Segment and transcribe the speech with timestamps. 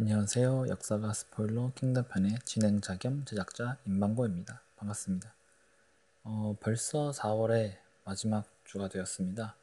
[0.00, 0.66] 안녕하세요.
[0.70, 4.60] 역사가 스포일러 킹덤편의 진행자 겸 제작자 임방고입니다.
[4.74, 5.32] 반갑습니다.
[6.24, 9.54] 어, 벌써 4월의 마지막 주가 되었습니다.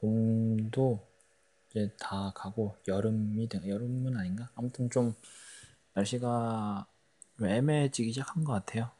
[0.00, 1.06] 봄도
[1.70, 4.50] 이제 다 가고 여름이 되, 여름은 아닌가?
[4.56, 5.14] 아무튼 좀
[5.94, 6.84] 날씨가
[7.38, 8.90] 좀 애매해지기 시작한 것 같아요.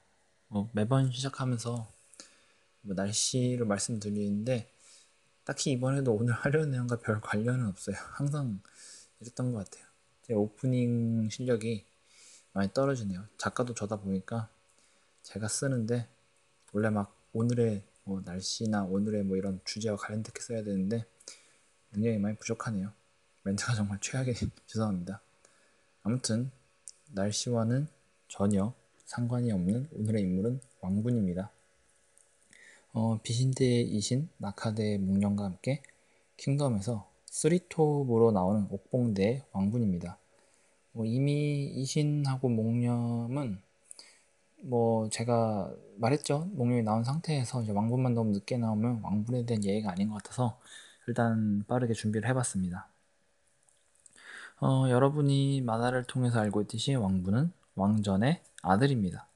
[0.49, 1.93] 어, 매번 시작하면서
[2.83, 4.71] 뭐 날씨를 말씀드리는데
[5.43, 7.97] 딱히 이번에도 오늘 하려는 내용과 별 관련은 없어요.
[8.13, 8.61] 항상
[9.19, 9.92] 이랬던 것 같아요.
[10.23, 11.85] 제 오프닝 실력이
[12.53, 13.27] 많이 떨어지네요.
[13.39, 14.49] 작가도 저다 보니까
[15.23, 16.09] 제가 쓰는데
[16.73, 21.05] 원래 막 오늘의 뭐 날씨나 오늘의 뭐 이런 주제와 관련되게 써야 되는데
[21.93, 22.93] 능력이 많이 부족하네요.
[23.43, 24.35] 멘트가 정말 최악의
[24.67, 25.21] 죄송합니다.
[26.03, 26.51] 아무튼
[27.11, 27.89] 날씨와는
[28.29, 31.51] 전혀 상관이 없는 오늘의 인물은 왕분입니다.
[32.93, 35.83] 어, 비신대의 이신 나카대의 묵령과 함께
[36.37, 40.19] 킹덤에서 쓰리톱으로 나오는 옥봉대의 왕분입니다.
[40.93, 43.59] 뭐 이미 이신하고 목념은
[44.65, 46.51] 뭐 제가 말했죠.
[46.53, 50.59] 목념이 나온 상태에서 이제 왕분만 너무 늦게 나오면 왕분에 대한 예의가 아닌 것 같아서
[51.09, 52.87] 일단 빠르게 준비를 해봤습니다.
[54.61, 59.27] 어, 여러분이 만화를 통해서 알고 있듯이 왕분은 왕전의 아들입니다.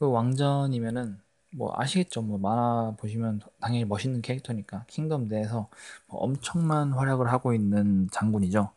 [0.00, 1.20] 그 왕전이면은
[1.54, 2.22] 뭐 아시겠죠?
[2.22, 5.68] 뭐 만화 보시면 당연히 멋있는 캐릭터니까 킹덤 내에서
[6.06, 8.70] 뭐 엄청난 활약을 하고 있는 장군이죠.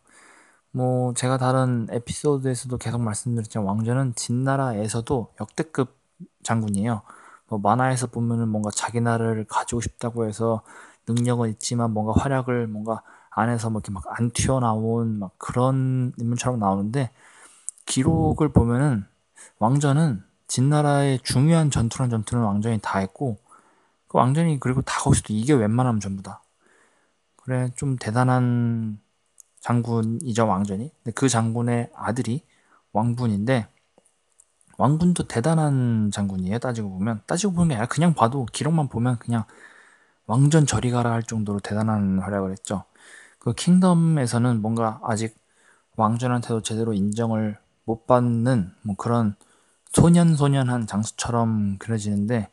[0.72, 5.96] 뭐 제가 다른 에피소드에서도 계속 말씀드렸지만 왕전은 진나라에서도 역대급
[6.44, 7.02] 장군이에요.
[7.50, 10.64] 뭐 만화에서 보면은 뭔가 자기 나라를 가지고 싶다고 해서
[11.08, 17.12] 능력은 있지만 뭔가 활약을 뭔가 안에서 뭐 이렇게 막 안 튀어나온 막 그런 인물처럼 나오는데
[17.86, 19.06] 기록을 보면은
[19.60, 23.38] 왕전은 진나라의 중요한 전투란 전투는 왕전이 다 했고
[24.08, 26.42] 그 왕전이 그리고 다 거기서도 이게 웬만하면 전부 다.
[27.36, 29.00] 그래 좀 대단한
[29.60, 30.92] 장군이죠 왕전이.
[31.04, 32.44] 근데 그 장군의 아들이
[32.92, 33.68] 왕분인데
[34.78, 37.22] 왕분도 대단한 장군이에요 따지고 보면.
[37.28, 39.44] 따지고 보는 게 아니라 그냥 봐도 기록만 보면 그냥
[40.28, 42.84] 왕전 저리 가라 할 정도로 대단한 활약을 했죠.
[43.40, 45.38] 그 킹덤에서는 뭔가 아직
[45.96, 49.36] 왕전한테도 제대로 인정을 못 받는 뭐 그런
[49.96, 52.50] 소년소년한 장수처럼 그려지는데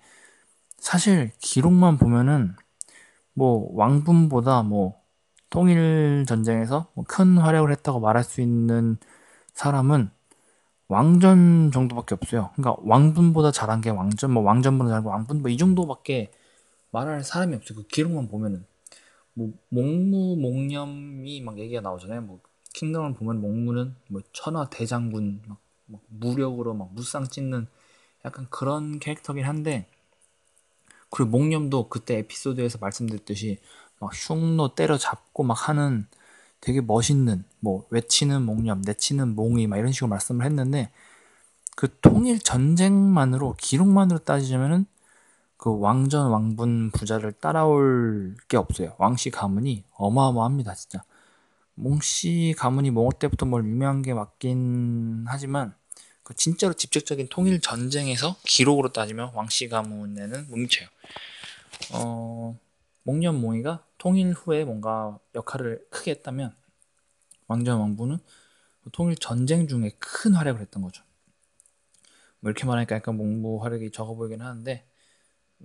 [0.79, 2.57] 사실 기록만 보면은
[3.35, 5.01] 뭐 왕분보다 뭐
[5.51, 8.99] 통일 전쟁에서 뭐 큰 활약을 했다고 말할 수 있는
[9.55, 10.11] 사람은
[10.89, 12.51] 왕전 정도밖에 없어요.
[12.57, 16.33] 그러니까 왕분보다 잘한 게 왕전, 뭐 왕전보다 잘하고 왕분 뭐 이 정도밖에
[16.93, 17.79] 말할 사람이 없어요.
[17.81, 18.67] 그 기록만 보면은
[19.35, 22.23] 뭐 목무 목념이 막 얘기가 나오잖아요.
[22.23, 22.41] 뭐
[22.75, 25.62] 킹덤을 보면 목무는 뭐 천하 대장군 막막
[26.09, 27.67] 무력으로 막 무쌍 찢는
[28.25, 29.87] 약간 그런 캐릭터긴 한데
[31.11, 33.59] 그리고 목념도 그때 에피소드에서 말씀드렸듯이
[33.99, 36.07] 막 흉노 때려잡고 막 하는
[36.61, 40.91] 되게 멋있는 뭐 외치는 목념 내치는 몽이 막 이런 식으로 말씀을 했는데
[41.77, 44.87] 그 통일 전쟁만으로 기록만으로 따지자면은
[45.57, 48.95] 그 왕전 왕분 부자를 따라올 게 없어요.
[48.99, 51.05] 왕씨 가문이 어마어마합니다, 진짜.
[51.75, 55.75] 몽씨 가문이 몽호 때부터 뭘 유명한 게 맞긴 하지만
[56.23, 60.89] 그 진짜로 직접적인 통일 전쟁에서 기록으로 따지면 왕씨 가문에는 못 미쳐요.
[61.93, 62.59] 어,
[63.03, 66.55] 목련 몽이가 통일 후에 뭔가 역할을 크게 했다면
[67.49, 68.19] 왕전 왕부는
[68.93, 71.03] 통일 전쟁 중에 큰 활약을 했던 거죠.
[72.41, 74.87] 뭐 이렇게 말하니까 약간 몽무 활약이 적어 보이긴 하는데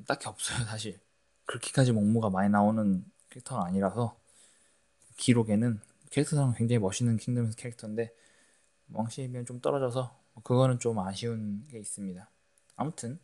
[0.06, 1.00] 딱히 없어요 사실.
[1.46, 4.18] 그렇게까지 몽무가 많이 나오는 캐릭터는 아니라서
[5.18, 5.80] 기록에는
[6.12, 8.14] 캐릭터상 굉장히 멋있는 킹덤에서 캐릭터인데
[8.92, 10.16] 왕씨에 비하면 좀 떨어져서
[10.48, 12.26] 그거는 좀 아쉬운 게 있습니다.
[12.78, 13.20] 아무튼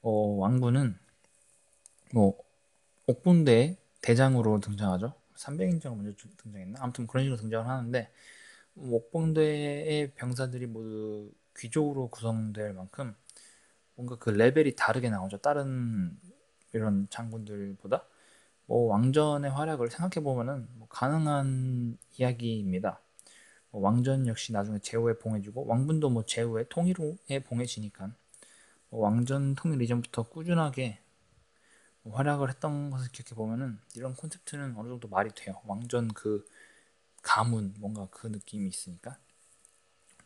[0.00, 0.96] 어, 왕군은
[2.14, 2.38] 뭐
[3.08, 5.12] 옥분대 대장으로 등장하죠.
[5.34, 6.78] 300인자가 먼저 등장했나?
[6.80, 8.12] 아무튼 그런 식으로 등장을 하는데
[8.74, 13.12] 뭐 옥봉대의 병사들이 모두 귀족으로 구성될 만큼
[13.96, 15.38] 뭔가 그 레벨이 다르게 나오죠.
[15.38, 16.16] 다른
[16.72, 18.06] 이런 장군들보다
[18.66, 23.00] 뭐 왕전의 활약을 생각해 보면은 뭐 가능한 이야기입니다.
[23.72, 28.12] 뭐 왕전 역시 나중에 제후에 봉해지고 왕분도 뭐 제후에 통일 후에 봉해지니까
[28.90, 31.00] 뭐 왕전 통일 이전부터 꾸준하게
[32.02, 35.60] 뭐 활약을 했던 것을 기억해 보면은 이런 콘셉트는 어느 정도 말이 돼요.
[35.66, 36.46] 왕전 그
[37.22, 39.16] 가문 뭔가 그 느낌이 있으니까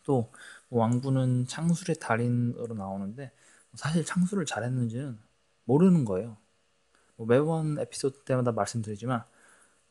[0.03, 0.31] 또뭐
[0.71, 3.31] 왕분은 창술의 달인으로 나오는데
[3.75, 5.19] 사실 창술을 잘했는지는
[5.65, 6.37] 모르는 거예요.
[7.17, 9.23] 뭐 매번 에피소드 때마다 말씀드리지만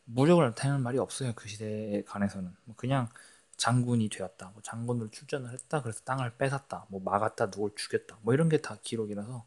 [0.05, 1.33] 무력을 나타내는 말이 없어요.
[1.35, 3.09] 그 시대에 관해서는 뭐 그냥
[3.57, 8.49] 장군이 되었다, 뭐 장군으로 출전을 했다, 그래서 땅을 뺏었다, 뭐 막았다, 누굴 죽였다, 뭐 이런
[8.49, 9.45] 게 다 기록이라서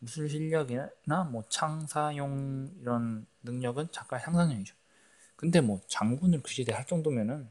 [0.00, 4.74] 무술 실력이나 뭐 창사용 이런 능력은 작가의 상상력이죠.
[5.36, 7.48] 근데 뭐 장군을 그 시대에 할 정도면은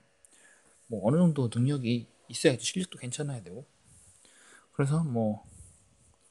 [0.87, 3.65] 뭐 어느 정도 능력이 있어야지 실력도 괜찮아야 되고
[4.73, 5.43] 그래서 뭐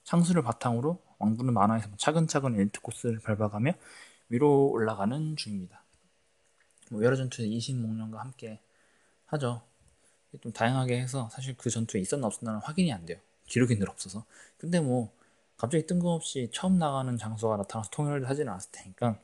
[0.04, 3.72] 창수를 바탕으로 왕부는 만화에서 차근차근 엘트 코스를 밟아가며
[4.28, 5.82] 위로 올라가는 중입니다.
[6.90, 8.60] 뭐 여러 전투에 이신목련과 함께
[9.26, 9.62] 하죠.
[10.40, 13.18] 좀 다양하게 해서 사실 그 전투에 있었나 없었나는 확인이 안 돼요.
[13.46, 14.24] 기록이 늘 없어서.
[14.58, 15.12] 근데 뭐
[15.56, 19.18] 갑자기 뜬금없이 처음 나가는 장소가 나타나서 통일을 하지는 않았을 테니까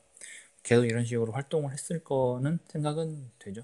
[0.62, 3.62] 계속 이런 식으로 활동을 했을 거는 생각은 되죠.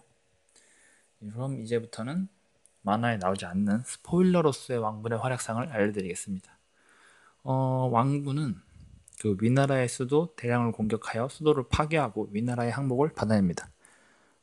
[1.21, 2.29] 그럼 이제부터는
[2.83, 6.59] 만화에 나오지 않는 스포일러로서의 왕분의 활약상을 알려드리겠습니다.
[7.45, 8.57] 어, 왕분은
[9.21, 13.71] 그 위나라의 수도 대량을 공격하여 수도를 파괴하고 위나라의 항복을 받아냅니다.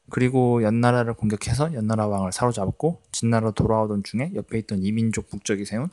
[0.09, 5.89] 그리고 연나라를 공격해서 연나라 왕을 사로잡았고 진나라로 돌아오던 중에 옆에 있던 이민족 북적이 세운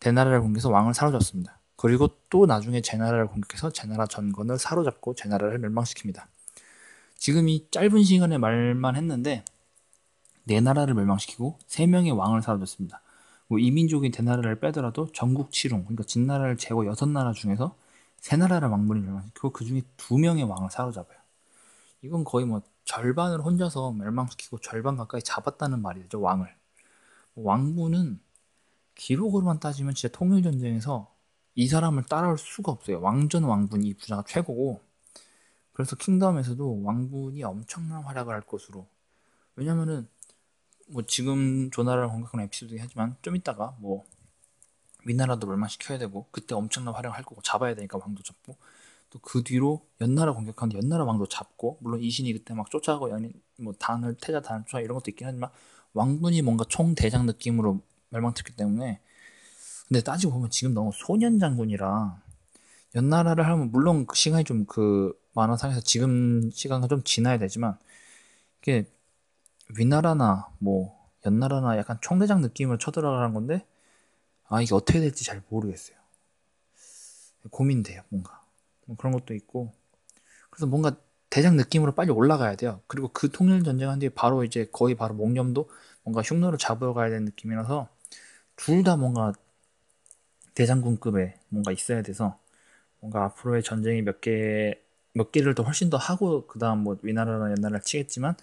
[0.00, 1.58] 대나라를 공격해서 왕을 사로잡습니다.
[1.76, 6.24] 그리고 또 나중에 제나라를 공격해서 제나라 전권을 사로잡고 제나라를 멸망시킵니다.
[7.16, 9.44] 지금 이 짧은 시간에 말만 했는데
[10.44, 13.02] 네 나라를 멸망시키고 세 명의 왕을 사로잡습니다.
[13.46, 17.76] 뭐 이민족이 대나라를 빼더라도 전국 칠웅 그러니까 진나라를 제거 여섯 나라 중에서
[18.18, 21.18] 세 나라를 왕분이 멸망시키고 그 중에 두 명의 왕을 사로잡아요.
[22.02, 26.52] 이건 거의 뭐 절반을 혼자서 멸망시키고 절반 가까이 잡았다는 말이 죠 왕을.
[27.36, 28.18] 왕분은
[28.96, 31.14] 기록으로만 따지면 진짜 통일 전쟁에서
[31.54, 33.00] 이 사람을 따라올 수가 없어요.
[33.00, 34.82] 왕전 왕분 이 부자가 최고고
[35.72, 38.88] 그래서 킹덤에서도 왕분이 엄청난 활약을 할 것으로
[39.54, 40.08] 왜냐면은
[40.88, 44.04] 뭐 지금 조나라를 공격하는 에피소드긴 하지만 좀 이따가 뭐
[45.04, 48.56] 위나라도 멸망시켜야 되고 그때 엄청난 활약을 할 거고 잡아야 되니까 왕도 잡고
[49.10, 53.72] 또 그 뒤로 연나라 공격하는데 연나라 왕도 잡고 물론 이신이 그때 막 쫓아가고 연인 뭐
[53.78, 55.50] 단을 태자 단을 쫓아 이런 것도 있긴 하지만
[55.94, 57.80] 왕분이 뭔가 총 대장 느낌으로
[58.10, 59.00] 멸망했기 때문에
[59.88, 62.22] 근데 따지고 보면 지금 너무 소년 장군이라
[62.94, 67.78] 연나라를 하면 물론 그 시간이 좀 그 만화상에서 지금 시간과 좀 지나야 되지만
[68.62, 68.90] 이게
[69.78, 73.64] 위나라나 뭐 연나라나 약간 총대장 느낌으로 쳐들어가는 건데
[74.48, 75.96] 아 이게 어떻게 될지 잘 모르겠어요.
[77.50, 78.39] 고민돼요 뭔가
[78.90, 79.72] 뭐 그런 것도 있고
[80.50, 80.96] 그래서 뭔가
[81.30, 82.82] 대장 느낌으로 빨리 올라가야 돼요.
[82.88, 85.70] 그리고 그 통일 전쟁한 뒤에 바로 이제 거의 바로 목념도
[86.04, 87.88] 뭔가 흉노를 잡으러 가야 되는 느낌이라서
[88.56, 89.32] 둘 다 뭔가
[90.54, 92.38] 대장군급에 뭔가 있어야 돼서
[93.00, 94.74] 뭔가 앞으로의 전쟁이 몇 개,
[95.14, 98.36] 몇 개를 더 훨씬 더 하고 그 다음 뭐 위나라나 연나라를 치겠지만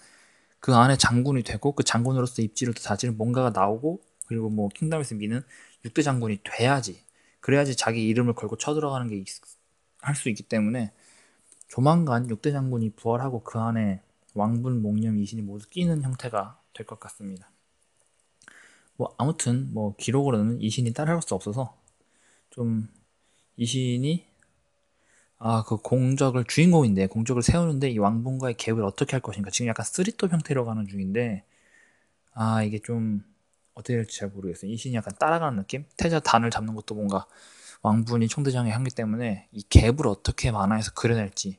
[0.60, 5.42] 그 안에 장군이 되고 그 장군으로서 입지를 더 다지는 뭔가가 나오고 그리고 뭐 킹덤에서 미는
[5.84, 7.02] 6대 장군이 돼야지
[7.40, 9.16] 그래야지 자기 이름을 걸고 쳐들어가는 게
[10.00, 10.92] 할 수 있기 때문에
[11.68, 14.02] 조만간 6대 장군이 부활하고 그 안에
[14.34, 17.50] 왕분, 목념, 이신이 모두 끼는 형태가 될 것 같습니다.
[18.96, 21.76] 뭐 아무튼 뭐 기록으로는 이신이 따라할 수 없어서
[22.50, 22.88] 좀
[23.56, 24.26] 이신이
[25.38, 29.50] 아 그 공적을 주인공인데 공적을 세우는데 이 왕분과의 갭을 어떻게 할 것인가.
[29.50, 31.44] 지금 약간 쓰리톱 형태로 가는 중인데
[32.34, 33.24] 아 이게 좀
[33.74, 34.70] 어떻게 될지 잘 모르겠어요.
[34.72, 35.84] 이신이 약간 따라가는 느낌?
[35.96, 37.26] 태자 단을 잡는 것도 뭔가
[37.82, 41.58] 왕분이 총대장의 향기 때문에 이 갭을 어떻게 만화에서 그려낼지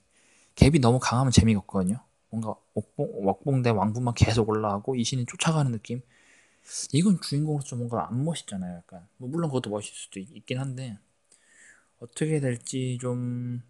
[0.56, 6.02] 갭이 너무 강하면 재미가 없거든요 뭔가 옥봉, 옥봉대 왕분만 계속 올라가고 이 신이 쫓아가는 느낌
[6.92, 8.78] 이건 주인공으로서 뭔가 안 멋있잖아요.
[8.78, 10.98] 약간 뭐 물론 그것도 멋있을 수도 있, 긴 한데
[12.00, 13.62] 어떻게 될지 좀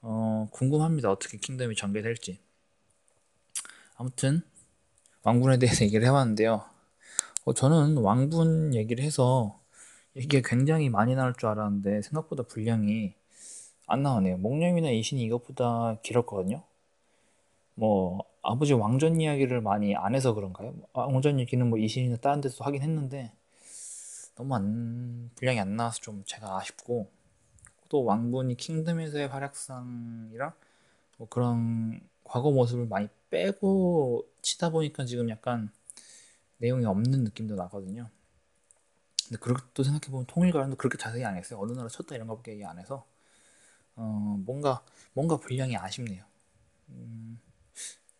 [0.00, 1.10] 어, 궁금합니다.
[1.10, 2.40] 어떻게 킹덤이 전개될지.
[3.96, 4.42] 아무튼
[5.22, 6.64] 왕분에 대해서 얘기를 해봤는데요.
[7.44, 9.60] 어, 저는 왕분 얘기를 해서
[10.14, 13.14] 이게 굉장히 많이 나올 줄 알았는데 생각보다 분량이
[13.86, 14.38] 안 나오네요.
[14.38, 16.62] 목념이나 이신이 이것보다 길었거든요.
[17.74, 20.74] 뭐 아버지 왕전 이야기를 많이 안 해서 그런가요?
[20.92, 23.32] 왕전 얘기는 뭐 이신이나 다른 데서 하긴 했는데
[24.36, 27.10] 너무 안 분량이 안 나와서 좀 제가 아쉽고
[27.88, 30.52] 또 왕분이 킹덤에서의 활약상이랑
[31.18, 35.70] 뭐 그런 과거 모습을 많이 빼고 치다 보니까 지금 약간
[36.58, 38.08] 내용이 없는 느낌도 나거든요.
[39.28, 41.60] 근데 그렇게 생각해 보면 통일가람도 그렇게 자세히 안 했어요.
[41.60, 43.06] 어느 나라 쳤다 이런 거밖에 안 해서
[43.96, 44.82] 어, 뭔가
[45.14, 46.24] 뭔가 분량이 아쉽네요.
[46.90, 47.40] 음,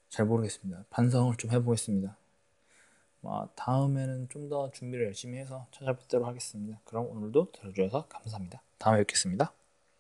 [0.09, 0.85] 잘 모르겠습니다.
[0.91, 2.17] 반성을 좀 해보겠습니다.
[3.25, 6.79] 아, 다음에는 좀 더 준비를 열심히 해서 찾아뵙도록 하겠습니다.
[6.85, 8.63] 그럼 오늘도 들어주셔서 감사합니다.
[8.79, 9.64] 다음에 뵙겠습니다.